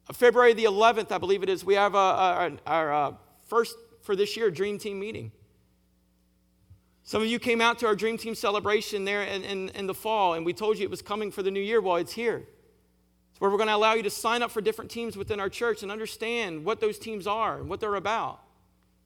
[0.08, 3.12] Uh, February the 11th, I believe it is, we have a, a, our uh,
[3.48, 5.30] first for this year Dream Team meeting.
[7.08, 9.94] Some of you came out to our Dream Team celebration there in, in, in, the
[9.94, 11.80] fall, and we told you it was coming for the new year.
[11.80, 12.44] Well, it's here.
[13.30, 15.48] It's where we're going to allow you to sign up for different teams within our
[15.48, 18.42] church and understand what those teams are and what they're about.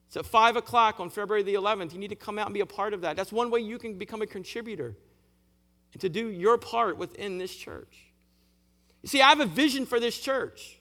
[0.07, 1.93] It's at 5 o'clock on February the 11th.
[1.93, 3.15] You need to come out and be a part of that.
[3.15, 4.97] That's one way you can become a contributor
[5.93, 8.07] and to do your part within this church.
[9.01, 10.77] You see, I have a vision for this church.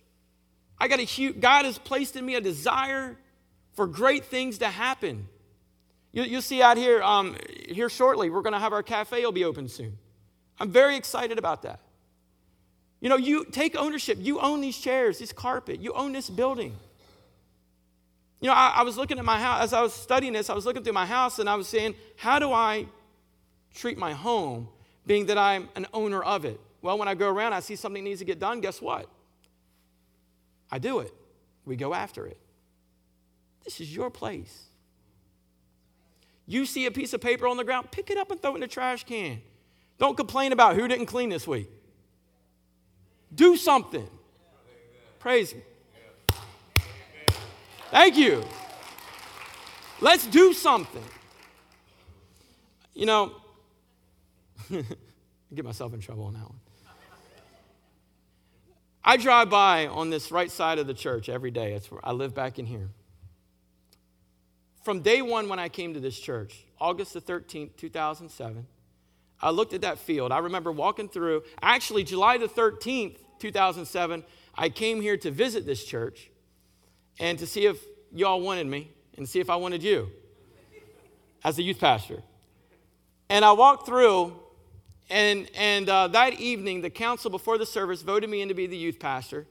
[0.76, 3.16] I got a huge, God has placed in me a desire
[3.74, 5.28] for great things to happen.
[6.12, 7.37] You, will see out here, um,
[7.68, 9.96] here shortly, we're going to have our cafe will be open soon.
[10.61, 11.81] I'm very excited about that.
[13.01, 14.18] You know, you take ownership.
[14.20, 15.81] You own these chairs, this carpet.
[15.81, 16.77] You own this building.
[18.40, 20.55] You know, I, I was looking at my house, as I was studying this, I
[20.55, 22.87] was looking through my house and I was saying, how do I
[23.75, 24.68] treat my home,
[25.07, 26.61] being that I'm an owner of it?
[26.83, 29.09] Well, when I go around, I see something needs to get done, guess what?
[30.70, 31.14] I do it.
[31.64, 32.38] We go after it.
[33.64, 34.66] This is your place.
[36.46, 38.55] You see a piece of paper on the ground, pick it up and throw it
[38.57, 39.40] in the trash can.
[39.98, 41.70] Don't complain about who didn't clean this week.
[43.35, 44.09] Do something.
[45.18, 45.62] Praise Him.
[47.90, 48.44] Thank you.
[50.00, 51.05] Let's do something.
[52.94, 53.33] You know,
[55.55, 56.59] get myself in trouble on that one.
[59.05, 61.72] I drive by on this right side of the church every day.
[61.72, 62.90] It's where I live back in here
[64.83, 68.66] from day one when I came to this church, August the 13th, 2007,
[69.40, 70.33] I looked at that field.
[70.33, 75.85] I remember walking through, actually, July the 13th, 2007, I came here to visit this
[75.85, 76.31] church
[77.18, 80.11] and to see if y'all wanted me and see if I wanted you
[81.45, 82.23] as a youth pastor.
[83.29, 84.37] And I walked through,
[85.11, 88.66] and, and uh, that evening, the council before the service voted me in to be
[88.66, 89.47] the youth pastor.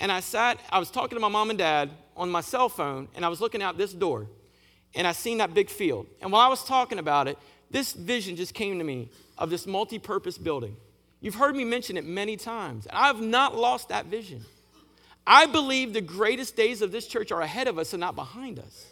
[0.00, 3.08] And I sat, I was talking to my mom and dad on my cell phone,
[3.14, 4.26] and I was looking out this door
[4.94, 6.06] and I seen that big field.
[6.20, 7.38] And while I was talking about it,
[7.70, 10.76] this vision just came to me of this multi purpose building.
[11.20, 12.86] You've heard me mention it many times.
[12.86, 14.44] And I have not lost that vision.
[15.26, 18.58] I believe the greatest days of this church are ahead of us and not behind
[18.58, 18.86] us.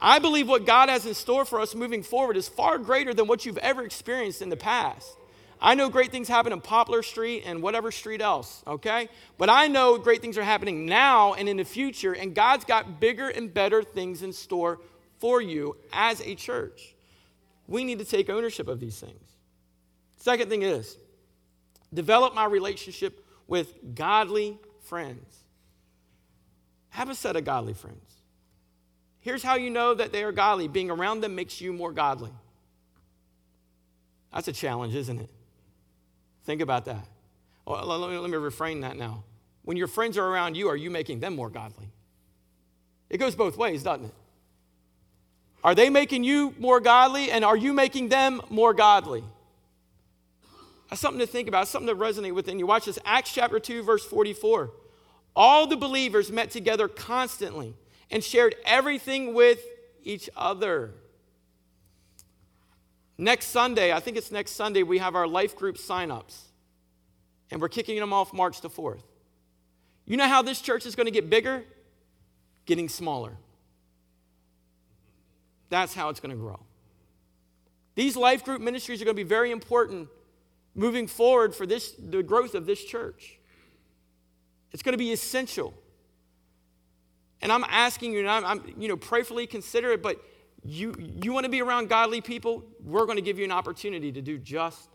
[0.00, 3.26] I believe what God has in store for us moving forward is far greater than
[3.26, 5.16] what you've ever experienced in the past.
[5.60, 9.08] I know great things happen in Poplar Street and whatever street else, okay?
[9.38, 13.00] But I know great things are happening now and in the future, and God's got
[13.00, 14.80] bigger and better things in store
[15.18, 16.94] for you as a church.
[17.66, 19.36] We need to take ownership of these things.
[20.16, 20.96] Second thing is
[21.94, 25.38] develop my relationship with godly friends.
[26.90, 28.02] Have a set of godly friends.
[29.20, 32.30] Here's how you know that they are godly being around them makes you more godly.
[34.32, 35.30] That's a challenge, isn't it?
[36.46, 37.04] Think about that.
[37.66, 39.24] Oh, well, let, me, let me reframe that now.
[39.64, 41.90] When your friends are around you, are you making them more godly?
[43.10, 44.14] It goes both ways, doesn't it?
[45.64, 49.24] Are they making you more godly and are you making them more godly?
[50.88, 52.66] That's something to think about, something to resonate within you.
[52.66, 54.70] Watch this Acts chapter 2, verse 44.
[55.34, 57.74] All the believers met together constantly
[58.08, 59.60] and shared everything with
[60.04, 60.92] each other.
[63.18, 66.40] Next Sunday, I think it's next Sunday, we have our life group signups.
[67.50, 69.02] And we're kicking them off March the 4th.
[70.04, 71.64] You know how this church is going to get bigger?
[72.66, 73.32] Getting smaller.
[75.68, 76.60] That's how it's going to grow.
[77.94, 80.08] These life group ministries are going to be very important
[80.74, 83.38] moving forward for this, the growth of this church.
[84.72, 85.72] It's going to be essential.
[87.40, 90.20] And I'm asking you, and I'm, I'm you know, prayerfully consider it, but
[90.64, 94.12] you, you want to be around godly people, we're going to give you an opportunity
[94.12, 94.88] to do just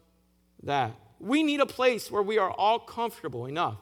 [0.64, 0.94] that.
[1.20, 3.78] We need a place where we are all comfortable enough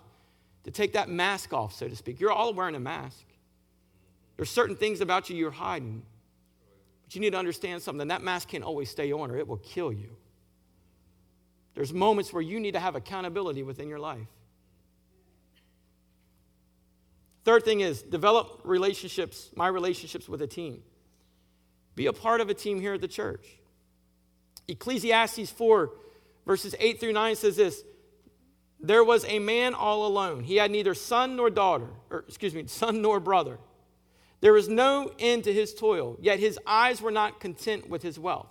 [0.66, 2.20] to take that mask off, so to speak.
[2.20, 3.26] You're all wearing a mask.
[4.36, 6.04] There's certain things about you you're hiding.
[7.04, 8.08] But you need to understand something.
[8.10, 10.16] That mask can't always stay on, or it will kill you.
[11.76, 14.28] There's moments where you need to have accountability within your life.
[17.46, 20.84] Third thing is develop relationships, my relationships with a team.
[22.00, 23.46] Be a part of a team here at the church.
[24.70, 25.92] Ecclesiastes 4,
[26.46, 27.84] verses 8 through 9 says this
[28.80, 30.46] There was a man all alone.
[30.46, 33.60] He had neither son nor daughter, or excuse me, son nor brother.
[34.40, 38.18] There was no end to his toil, yet his eyes were not content with his
[38.18, 38.48] wealth.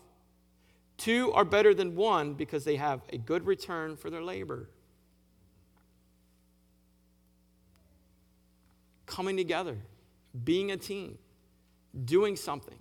[0.98, 4.68] Two are better than one because they have a good return for their labor.
[9.06, 9.78] Coming together,
[10.44, 11.16] being a team,
[12.04, 12.78] doing something,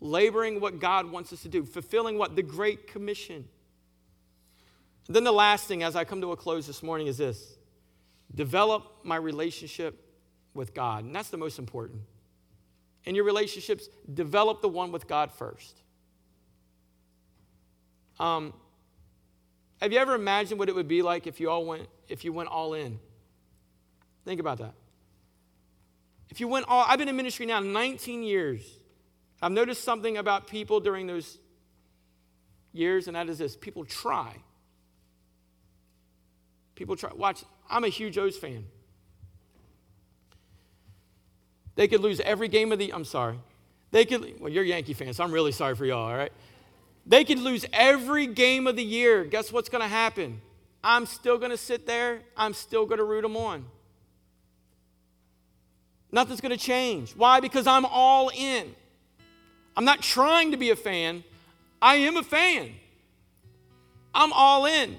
[0.00, 2.36] laboring what God wants us to do, fulfilling what?
[2.36, 3.48] The Great Commission.
[5.08, 7.56] then the last thing, as I come to a close this morning, is this
[8.34, 10.02] develop my relationship
[10.52, 11.04] with God.
[11.04, 12.00] And that's the most important.
[13.04, 15.76] In your relationships, develop the one with God first.
[18.18, 18.52] Um,
[19.80, 22.32] have you ever imagined what it would be like if you all went if you
[22.32, 22.98] went all in?
[24.24, 24.72] Think about that.
[26.30, 28.62] If you went all I've been in ministry now 19 years.
[29.42, 31.38] I've noticed something about people during those
[32.72, 34.34] years, and that is this people try.
[36.74, 37.10] People try.
[37.14, 38.66] Watch, I'm a huge O's fan.
[41.74, 43.38] They could lose every game of the I'm sorry.
[43.90, 46.32] They could well, you're Yankee fans, so I'm really sorry for y'all, all right?
[47.06, 49.24] They could lose every game of the year.
[49.24, 50.40] Guess what's going to happen?
[50.82, 52.20] I'm still going to sit there.
[52.36, 53.64] I'm still going to root them on.
[56.10, 57.12] Nothing's going to change.
[57.12, 57.40] Why?
[57.40, 58.74] Because I'm all in.
[59.76, 61.22] I'm not trying to be a fan.
[61.82, 62.72] I am a fan.
[64.14, 64.98] I'm all in.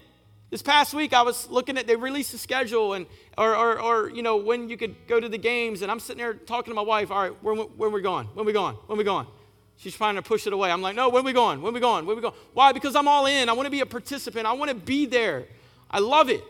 [0.49, 3.05] This past week, I was looking at, they released the schedule and,
[3.37, 5.81] or, or, or, you know, when you could go to the games.
[5.81, 8.27] And I'm sitting there talking to my wife, all right, when, when we going?
[8.27, 8.75] When we going?
[8.85, 9.27] When we going?
[9.75, 10.71] She's trying to push it away.
[10.71, 11.61] I'm like, no, when we going?
[11.61, 12.05] When we going?
[12.05, 12.33] When we going?
[12.53, 12.71] Why?
[12.71, 13.49] Because I'm all in.
[13.49, 14.45] I want to be a participant.
[14.45, 15.45] I want to be there.
[15.91, 16.43] I love it.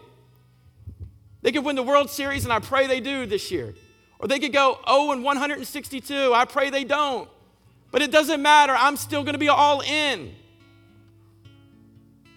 [1.42, 3.74] They could win the World Series, and I pray they do this year.
[4.20, 6.34] Or they could go 0 and 162.
[6.34, 7.30] I pray they don't.
[7.98, 8.76] But it doesn't matter.
[8.78, 10.36] I'm still going to be all in.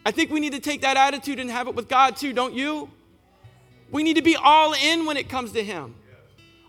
[0.07, 2.55] I think we need to take that attitude and have it with God too, don't
[2.55, 2.91] you?
[3.91, 5.97] We need to be all in when it comes to Him.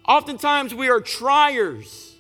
[0.06, 2.18] Oftentimes we are triers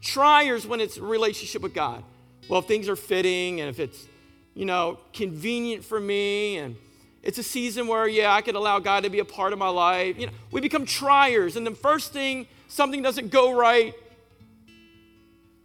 [0.00, 2.02] triers when it's relationship with God.
[2.48, 4.06] Well, if things are fitting and if it's,
[4.54, 6.74] you know, convenient for me and
[7.22, 9.68] it's a season where, yeah, I could allow God to be a part of my
[9.68, 10.18] life.
[10.18, 11.56] You know, we become triers.
[11.56, 13.94] And the first thing, something doesn't go right.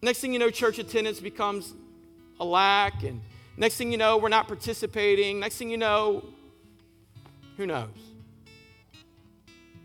[0.01, 1.73] Next thing you know, church attendance becomes
[2.39, 3.03] a lack.
[3.03, 3.21] And
[3.55, 5.39] next thing you know, we're not participating.
[5.39, 6.25] Next thing you know,
[7.57, 7.89] who knows?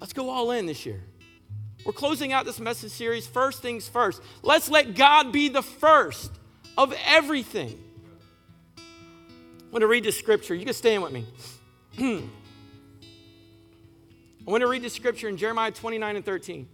[0.01, 1.01] Let's go all in this year.
[1.85, 4.23] We're closing out this message series, First Things First.
[4.43, 6.31] Let's let God be the first
[6.77, 7.79] of everything.
[8.79, 8.83] I
[9.73, 10.55] want to read the scripture.
[10.55, 11.27] You can stand with me.
[14.47, 16.69] I want to read the scripture in Jeremiah 29 and 13.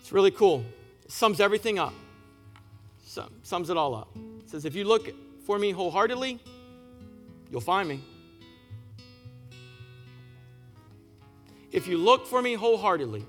[0.00, 0.64] It's really cool.
[1.10, 1.92] Sums everything up,
[3.42, 4.16] sums it all up.
[4.44, 5.12] It says, If you look
[5.44, 6.38] for me wholeheartedly,
[7.50, 8.00] you'll find me.
[11.72, 13.26] If you look for me wholeheartedly,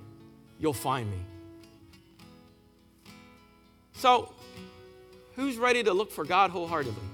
[0.59, 1.17] you'll find me.
[3.93, 4.31] So,
[5.35, 7.10] who's ready to look for God wholeheartedly?